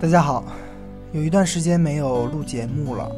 [0.00, 0.44] 大家好，
[1.10, 3.10] 有一段时间没有录节目了，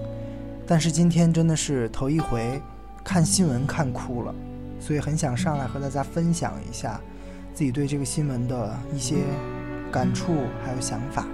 [0.66, 2.58] 但是今天真的是头一回
[3.04, 4.34] 看新闻看哭了，
[4.80, 6.98] 所以很想上来和大家分享一下
[7.52, 9.16] 自己对这个新闻的一些
[9.92, 10.32] 感触
[10.64, 11.26] 还有想法。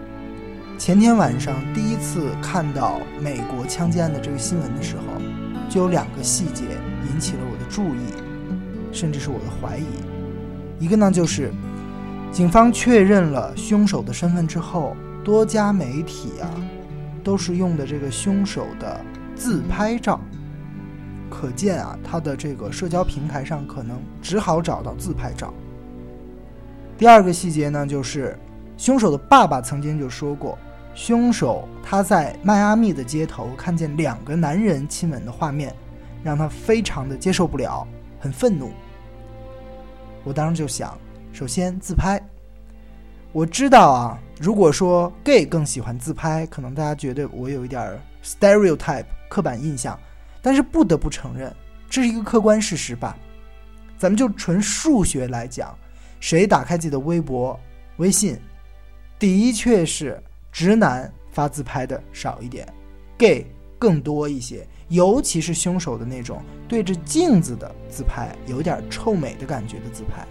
[0.79, 5.03] 前天晚上第一次看到美国枪击案的这个新闻的时候，
[5.71, 6.65] 就有两个细节
[7.09, 8.13] 引起了我的注意，
[8.91, 9.85] 甚至是我的怀疑。
[10.81, 11.53] 一个呢就是
[12.33, 14.97] 警方确认了凶手的身份之后。
[15.27, 16.47] 多家媒体啊，
[17.25, 20.21] 都是用的这个凶手的自拍照，
[21.29, 25.53] 可见啊，他的这个社交平台上可能只好找到自拍照。
[26.97, 28.39] 第二个细节呢，就是
[28.77, 30.57] 凶手的爸爸曾经就说过，
[30.95, 35.75] 凶手他在迈阿密的街头看见两个男人亲吻的画面，
[36.23, 37.85] 让他非常的接受不了，
[38.21, 38.71] 很愤怒。
[40.23, 40.97] 我当时就想，
[41.33, 42.23] 首先自拍。
[43.33, 49.99] 我知道啊，如果说 gay 更喜欢自拍，可能大家觉得我有一点 stereotype 刻板印象，
[50.43, 51.55] 但是不得不承认，
[51.89, 53.17] 这是一个客观事实吧。
[53.97, 55.75] 咱们就纯数学来讲，
[56.21, 57.59] 谁打开自己的微博、
[57.97, 58.39] 微信，
[59.19, 62.69] 的确是直男发自拍的少一点
[63.17, 63.47] ，gay
[63.79, 70.27] 更多一些，尤其是凶手的那种对着镜子的自拍，有点臭美的感觉的自拍。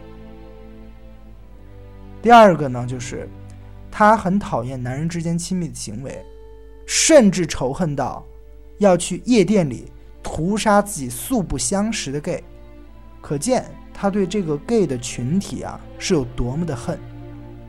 [2.21, 3.27] 第二个呢，就是
[3.97, 6.21] 他很讨厌男人之间亲密的行为，
[6.85, 8.25] 甚至仇恨到
[8.77, 9.89] 要去夜店里
[10.21, 12.43] 屠杀自己素不相识的 gay，
[13.21, 16.99] 可见他对这个 gay 的群体啊是有多么的恨。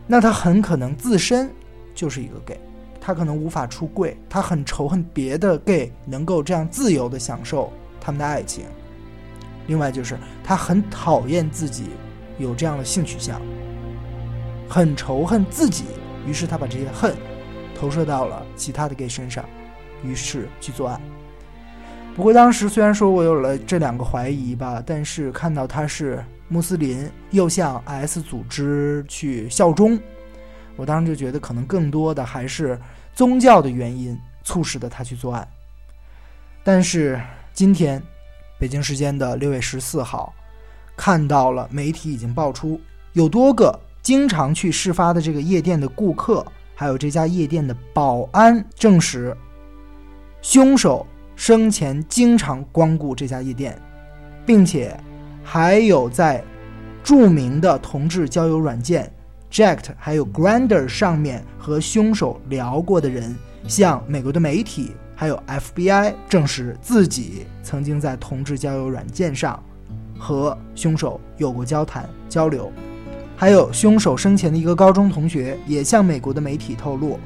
[0.04, 1.48] 那他很可能自身
[1.94, 2.58] 就是一个 gay，
[3.00, 8.64] 他可能无法出柜，他很仇恨别的 gay 能够这样自由的享受他们的爱情。
[9.68, 11.84] 另外就是他很讨厌自己
[12.36, 13.40] 有这样的性取向。
[14.68, 15.84] 很仇恨自己，
[16.26, 17.14] 于是他把这些恨
[17.78, 19.44] 投射到了其他的 gay 身上，
[20.02, 21.00] 于是去作案。
[22.14, 29.98] 不过当时虽然说我有了这两个怀疑吧，但是看到他是穆斯林，又向 S 组织去效忠，
[30.76, 32.80] 我当时就觉得可能更多的还是
[33.14, 35.46] 宗教的原因促使的他去作案。
[36.64, 37.20] 但是
[37.52, 38.02] 今天，
[38.58, 40.34] 北京时间的六月十四号，
[40.96, 42.80] 看到了媒体已经爆出
[43.12, 43.78] 有多个。
[44.06, 46.46] 经常去事发的这个夜店的顾客，
[46.76, 49.36] 还有这家夜店的保安证实，
[50.40, 53.76] 凶手生前经常光顾这家夜店，
[54.46, 54.96] 并且
[55.42, 56.40] 还有在
[57.02, 59.12] 著名的同志交友软件
[59.50, 63.34] Jack 还有 Grander 上面和凶手聊过的人，
[63.66, 69.60] 向美国的媒体还有 FBI 证实自己曾经在同志交友软件上
[70.16, 72.70] 和凶手有过交谈交流。
[73.36, 77.20] 还有凶手生前的一个高中同学也向美国的媒体透露，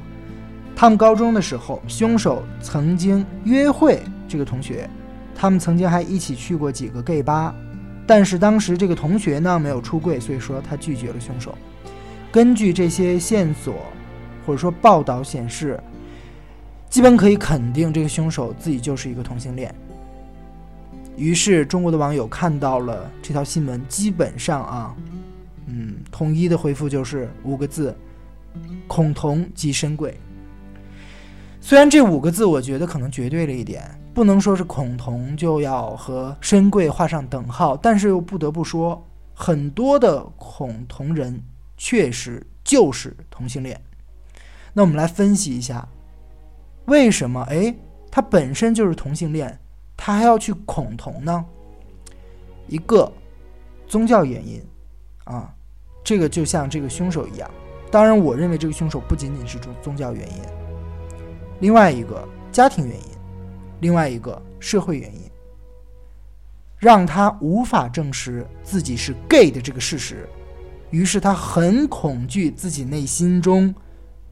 [0.75, 4.89] 他们高中的时候，凶手曾经约会这个同学，
[5.33, 7.55] 他们曾经还一起去过几个 gay 吧，
[8.05, 11.57] 但是当时这个同学呢没有出柜，所以说他拒绝了凶手。
[12.29, 13.75] 根据这些线索
[14.45, 15.81] 或者说报道显示，
[16.89, 19.73] 基本可以肯定这个凶手自己就是一个同性恋。
[21.15, 24.93] 于是中国的网友看到了这条新闻，基本上啊。
[26.11, 27.95] 统一的回复就是五个字：
[28.87, 30.19] 恐同即深贵。
[31.61, 33.83] 虽然这五个字我觉得可能绝对了一点，
[34.13, 41.41] 不能说是恐同就要和深贵画上等号，但是又不得不说，很多的恐同人
[41.77, 43.79] 确实就是同性恋。
[44.73, 45.87] 那我们来分析一下，
[46.85, 47.41] 为什么？
[47.49, 47.75] 哎，
[48.09, 49.59] 他本身就是同性恋，
[49.95, 51.45] 他还要去恐同呢？
[52.67, 53.11] 一个
[53.87, 54.61] 宗教原因
[55.25, 55.53] 啊。
[56.03, 57.49] 这个就像这个凶手一样，
[57.91, 60.41] 当然，我认为这个凶手不仅仅是宗宗教原因，
[61.59, 63.05] 另外一个家庭原因，
[63.81, 65.29] 另外一个社会原因，
[66.77, 70.27] 让他无法证实自己是 gay 的这个事实，
[70.89, 73.73] 于是他很恐惧自己内心中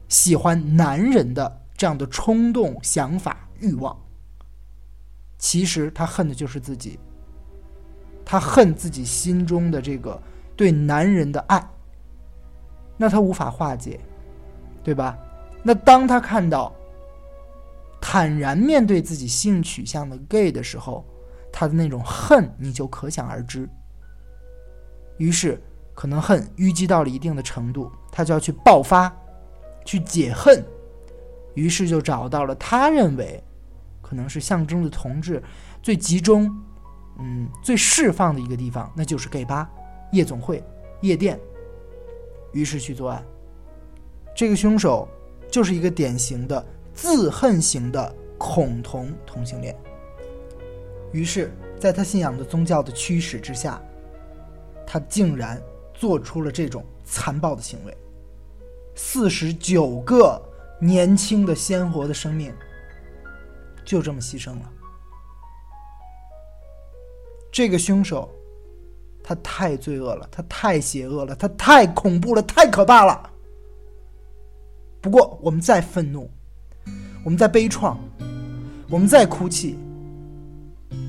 [0.08, 3.96] 喜欢男人的这样的冲动、想法、欲望。
[5.38, 6.98] 其实他恨的就是自己，
[8.24, 10.20] 他恨自己心中的这个。
[10.60, 11.66] 对男人的爱，
[12.98, 13.98] 那他无法化解，
[14.84, 15.16] 对吧？
[15.62, 16.70] 那当他看到
[17.98, 21.02] 坦然面对自己性取向的 gay 的时候，
[21.50, 23.66] 他的那种恨你就可想而知。
[25.16, 25.58] 于是，
[25.94, 29.10] 可能恨淤积到了一定的程度，他就要去爆发，
[29.86, 30.62] 去解恨。
[31.54, 33.42] 于是就找到了他认为
[34.02, 35.42] 可能是象征的同志
[35.82, 36.54] 最集中、
[37.18, 39.70] 嗯最释放的一个地方，那就是 gay 吧。
[40.12, 40.62] 夜总会、
[41.00, 41.38] 夜店，
[42.52, 43.24] 于是去作案。
[44.34, 45.08] 这个凶手
[45.50, 46.64] 就是一个典型的
[46.94, 49.76] 自恨型的恐同同性恋。
[51.12, 53.82] 于是，在他信仰的宗教的驱使之下，
[54.86, 55.60] 他竟然
[55.92, 57.96] 做出了这种残暴的行为。
[58.94, 60.40] 四十九个
[60.80, 62.54] 年轻的鲜活的生命
[63.84, 64.72] 就这么牺牲了。
[67.50, 68.30] 这个凶手，
[69.22, 73.30] 他太罪恶了，他太邪恶了，他太恐怖了，太可怕了。
[75.00, 76.30] 不过，我们再愤怒，
[77.24, 77.96] 我们再悲怆，
[78.88, 79.78] 我们再哭泣，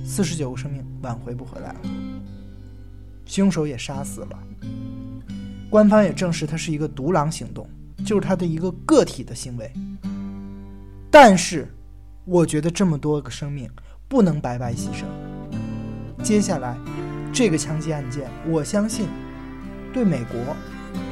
[0.06, 1.82] 四十九个生命挽回不回来了。
[3.26, 4.40] 凶手也杀死了，
[5.70, 7.68] 官方也证实他是一个独狼行动，
[8.06, 9.72] 就是他的一个个体的行为。
[11.10, 11.68] 但是，
[12.24, 13.70] 我觉得这么多个生命
[14.08, 15.06] 不能白白牺牲。
[16.24, 16.78] 接下来，
[17.34, 19.08] 这个枪击案件，我相信
[19.94, 20.56] 对美国，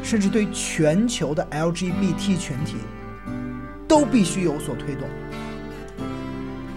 [0.03, 2.75] 甚至对全球的 LGBT 群体，
[3.87, 5.07] 都必须有所推动。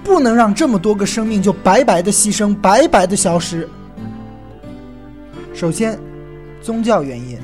[0.04, 3.68] 不能让这么多个生命就白白的牺牲，白白的消失。
[5.54, 5.98] 首先，
[6.60, 7.38] 宗教原因，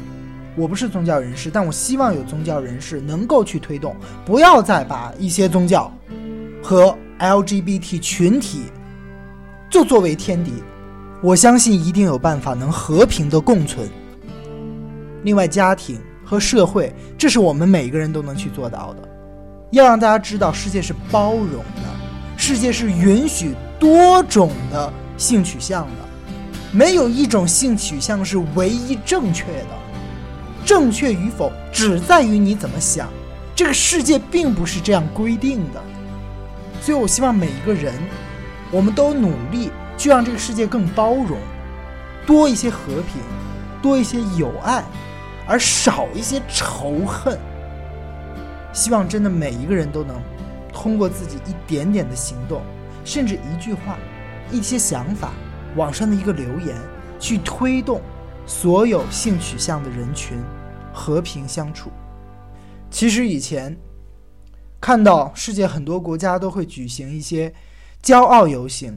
[0.57, 5.93] 我不是宗教人士，但我希望有宗教人士能够去推动，不要再把一些宗教
[6.63, 8.63] 和 LGBT 群体
[9.71, 10.53] 就作为天敌。
[11.21, 13.89] 我相信一定有办法能和平的共存。
[15.25, 19.09] 另外，家庭和社会，这是我们每个人都能去做到的。
[19.73, 21.83] 要让大家知道，世界是包容的，
[22.37, 26.05] 世界是允许多种的性取向的，
[26.71, 29.79] 没有一种性取向是唯一正确的。
[30.65, 33.09] 正确与否，只在于你怎么想。
[33.57, 35.83] 这个世界并不是这样规定的。
[36.81, 37.93] 所以我希望每一个人，
[38.71, 39.71] 我们都努力。
[39.99, 41.37] 去让这个世界更包容，
[42.25, 43.21] 多一些和平，
[43.83, 44.83] 多一些友爱，
[45.47, 47.37] 而少一些仇恨。
[48.73, 50.17] 希望真的每一个人都能
[50.73, 52.63] 通过自己一点点的行动，
[53.05, 53.99] 甚至一句话、
[54.53, 55.33] 一些想法、
[55.75, 56.77] 网上的一个留言，
[57.19, 58.01] 去推动
[58.47, 60.39] 所有性取向的人群
[60.93, 61.91] 和平相处。
[62.89, 63.77] 其实以前
[64.81, 67.53] 看到世界很多国家都会举行一些
[68.01, 68.97] 骄傲游行。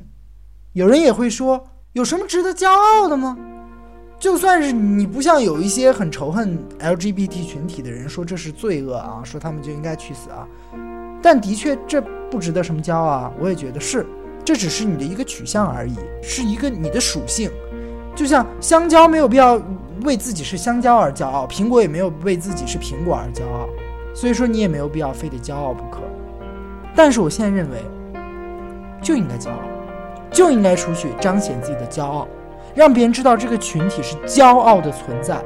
[0.73, 3.37] 有人也会说，有什么值得骄傲的吗？
[4.17, 10.47] 就算是你不像有一些很仇恨 LGBT 群体的人说这是罪恶啊，说他们就应该去死啊，
[11.21, 13.33] 但的确这不值得什么骄傲啊。
[13.37, 14.05] 我也觉得是，
[14.45, 17.51] 这只是你的一个取向而已，是一个你的属性。
[18.15, 19.61] 就像香蕉没有必要
[20.03, 23.67] 为自己是香蕉而骄傲，苹果也没有为自己是苹果而骄傲，
[24.15, 25.99] 所以说你也没有必要非得骄傲不可。
[26.95, 27.83] 但是我现在认为，
[29.01, 29.59] 就应该骄傲。
[30.31, 32.27] 就应该出去彰显自己的骄傲，
[32.73, 35.39] 让别人知道这个群体是骄傲的存在，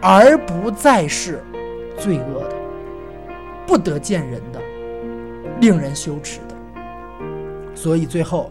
[0.00, 1.42] 而不再是
[1.98, 2.54] 罪恶的、
[3.66, 4.60] 不得见人的、
[5.60, 6.54] 令人羞耻的。
[7.74, 8.50] 所以最后，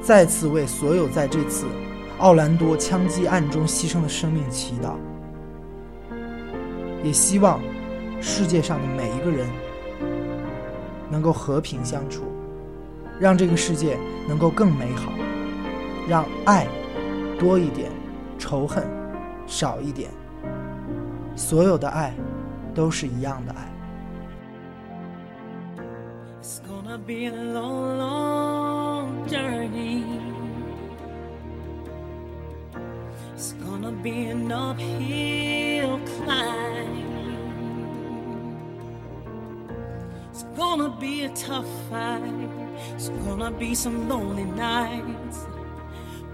[0.00, 1.66] 再次为所有在这次
[2.18, 4.92] 奥兰多枪击案中牺牲的生命祈祷，
[7.02, 7.60] 也希望
[8.20, 9.44] 世界上的每一个人
[11.10, 12.22] 能够和平相处。
[13.20, 13.98] 让这个世界
[14.28, 15.12] 能够更美好，
[16.08, 16.66] 让爱
[17.38, 17.90] 多一点，
[18.38, 18.86] 仇恨
[19.46, 20.10] 少一点。
[21.34, 22.14] 所有的爱
[22.74, 23.68] 都是一样的爱。
[26.78, 26.98] gonna
[34.02, 34.34] be a
[41.48, 42.48] tough fight.
[42.94, 45.46] It's gonna be some lonely nights.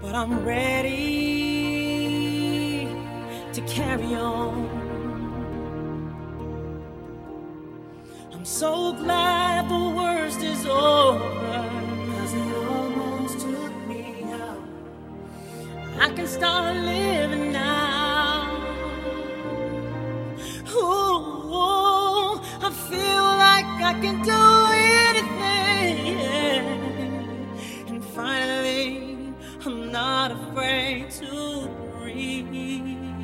[0.01, 0.95] But I'm ready
[3.53, 4.69] to carry on.
[8.33, 11.69] I'm so glad the worst is over.
[12.11, 14.59] Cause it almost took me out.
[15.99, 17.04] I can start living
[30.05, 33.14] not afraid to breathe.